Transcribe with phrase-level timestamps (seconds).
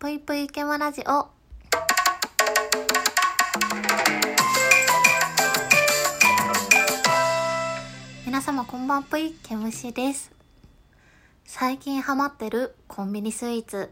[0.00, 1.26] ぷいぷいけまラジオ。
[8.24, 10.30] 皆様こんばんぷい、けむしです。
[11.44, 13.90] 最近ハマってるコンビニスイーツ、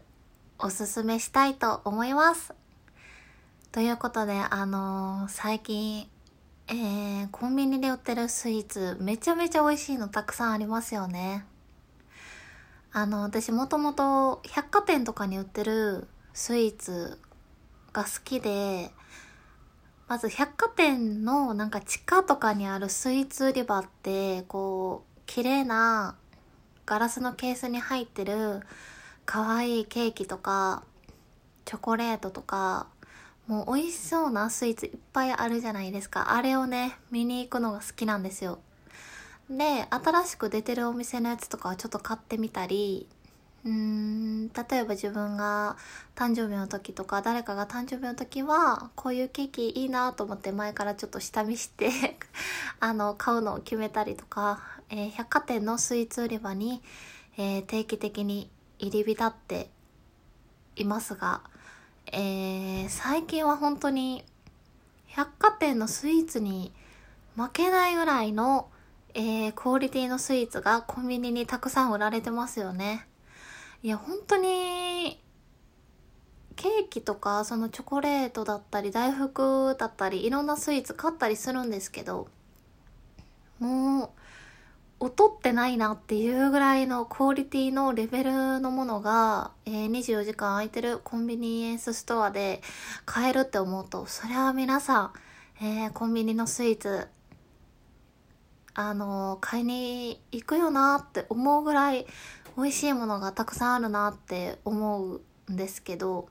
[0.59, 2.53] おすすめしたいと思います。
[3.73, 6.07] ということで、あのー最近、
[6.69, 11.43] えー、コンビニで売ってるスイーツ、めちゃめちゃ美味しいのたくさんありますよね。
[12.91, 17.19] あの、私もともと百貨店とかに売ってるスイーツ
[17.93, 18.91] が好きで、
[20.07, 26.15] まず百貨店のなんか地下とかにあるスイーツ売り場って、こう、綺麗な
[26.85, 28.61] ガラスのケースに入ってる
[29.25, 30.83] 可愛いケーキとか、
[31.65, 32.87] チョコレートとか、
[33.47, 36.33] もう美味しそうなスイーツいっぱいあるじゃないですか。
[36.33, 38.59] あれをね、見に行くのが好きなんですよ。
[39.49, 43.07] で、新しく出てるお店のやつとかはちょっと買ってみたり、
[43.63, 45.77] うーん、例えば自分が
[46.15, 51.89] 誕生日の時とか、誰かが誕生日の時は、こういうケーキいいなと思って前からちょっと下見して、
[52.81, 56.81] あの、買うのを決めたりとか、えー百貨店のスイーツ売り場に、
[57.37, 59.69] えー定期的に入り浸って
[60.75, 61.41] いますが、
[62.07, 64.23] えー最近は本当に
[65.07, 66.73] 百貨店のスイーツに
[67.35, 68.69] 負けないぐらいの、
[69.19, 73.07] えークオリティのスイーツがコンビニにたくさん売られてますよね。
[73.81, 75.19] いや、本当に、
[76.55, 82.27] ケーキとか、そのチョコレートだったり、大福だったり、いろんなスイーツ買ったりするんですけど、
[83.57, 84.13] も
[84.99, 92.61] う、劣ってないなっていうぐらいのクオリティのレベルのものが、えー24時間空いてるコンビニエンスストアで
[93.05, 95.13] 買えるって思うと、それは皆さん、
[95.65, 97.07] えーコンビニのスイーツ、
[98.79, 102.05] あの買いに行くよなって思うぐらい
[102.55, 106.29] 美味しいものがたくさんあるなって思うんですけど、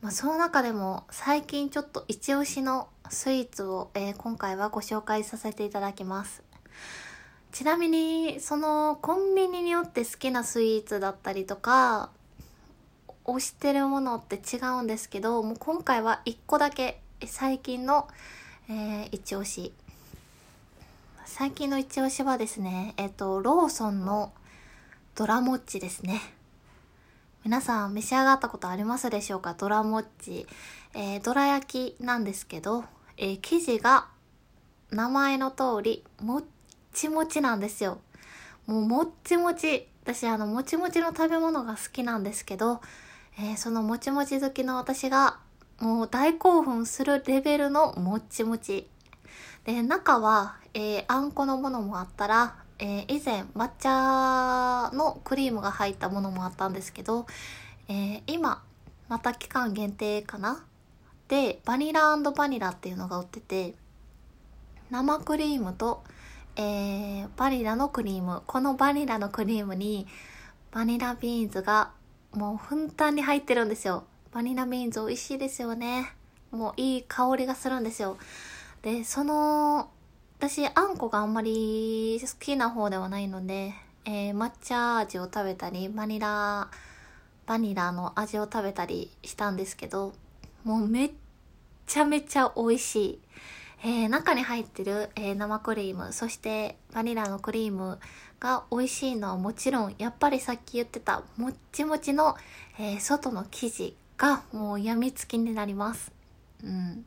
[0.00, 6.42] まあ、その中でも最近ちょっと一押しのスイーツを、えー今回はご紹介させていただきます。
[7.52, 12.08] ちなみに、そのコンビニによって好きなスイーツだったりとか、
[13.26, 18.08] 推してるものって違うんですけど、もう今回は一個だけ最近の、
[18.70, 19.74] えー一押し。
[21.32, 24.32] 最近の一押しはですね、えっと、ローソンの
[25.14, 26.20] ドラモッチですね。
[27.44, 29.54] 皆さん召し上がったことありますでしょうか？
[29.54, 30.48] ドラモッチ。
[30.92, 32.84] えー、ドラ焼きなんですけど、
[33.16, 34.08] えー生地が
[34.90, 36.44] 名前の通り、もっ
[36.92, 38.00] ちもちなんですよ。
[38.66, 39.86] もうもっちもち。
[40.02, 42.80] 私あの、もちもちの食べ物が好きなんですけど、
[43.38, 45.38] えーそのもちもち好きの私が、
[45.78, 48.88] もう大興奮するレベルのもっちもち。
[49.72, 57.26] で、中は、えーあんこのものもあったら、えー以前抹茶のクリームが入ったものもあったんですけど、
[57.88, 58.64] え今、
[59.08, 60.64] また期間限定かな？
[61.28, 63.74] で、バニラバニラっていうのが売ってて、
[64.90, 66.02] 生クリームと、
[66.56, 68.42] えバニラのクリーム。
[68.48, 70.08] このバニラのクリームに、
[70.72, 71.92] バニラビーンズが
[72.32, 74.02] もうふんだんに入ってるんですよ。
[74.32, 76.12] バニラビーンズ美味しいですよね。
[76.50, 78.16] もういい香りがするんですよ。
[78.82, 79.90] で、その、
[80.38, 83.74] 私、あんこがあんまり好きな方ではないので、
[84.06, 86.70] えー抹茶味を食べたり、バニラ、
[87.46, 90.14] バニラの味を食べたりしたんですけど、
[90.64, 91.10] もうめっ
[91.86, 93.20] ちゃめちゃ美味しい。
[93.82, 97.98] えー中に入ってる、えー生クリーム、そしてバニラのクリーム
[98.40, 102.34] が美味しいのはもちろん、やっぱりさっき言ってたもっちもちの、
[102.78, 106.12] えー外の生地がもう病みつきになります。
[106.64, 107.04] うん。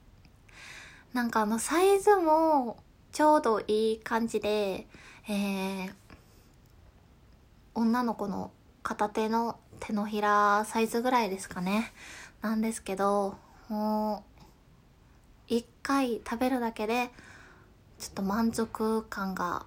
[1.13, 2.77] なんかあのサイズも
[3.11, 4.87] ちょうどいい感じで、
[5.29, 5.93] えー
[7.75, 8.51] 女の子の
[8.83, 11.91] 片手の手のひらサイズぐらいですかね。
[12.41, 13.35] なんですけど、
[13.67, 14.43] もう、
[15.47, 17.09] 一回食べるだけで、
[17.97, 19.65] ちょっと満足感が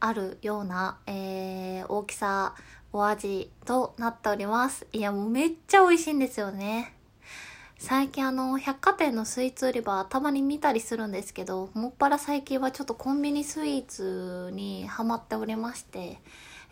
[0.00, 2.56] あるような、えー大きさ、
[2.92, 4.84] お味となっております。
[4.92, 6.97] いや、もうめっちゃ美味しいんですよね。
[7.78, 16.18] 最近あの、百貨店のスイーツ売り場たまに見たりするんですけど、もっぱら最近はちょっとコンビニスイーツにハマっておりまして、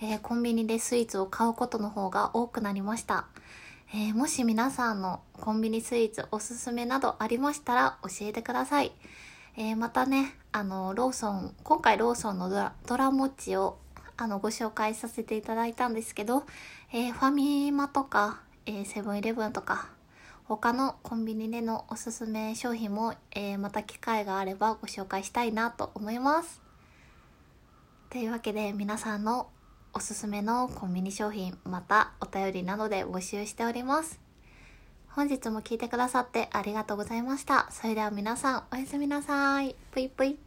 [0.03, 3.27] えーコンビニでスイーツを買うことの方が多くなりました。
[3.95, 8.91] えーもし皆さんのコンビニスイーツおすすめなどありましたら教えてください。
[9.57, 13.79] えーまたね、あの、ローソン、今回ローソンのドラドラモッチを
[14.17, 16.45] あのご紹介させていただいたんですけど、
[16.93, 19.95] えーファミマとか、えーセブンイレブンとか、
[20.49, 26.63] 他のコンビニでのおすすめ商品も、えーまた機会があればご紹介したいなと思います。
[28.11, 29.49] というわけで皆さんの
[29.93, 34.21] おすすめのコンビニ商品、またお便りなどで募集しております。
[35.09, 37.67] 本日も聞いてくださってありがとうございました。
[37.73, 39.75] それでは皆さん、おやすみなさい。
[39.91, 40.46] ぷいぷい。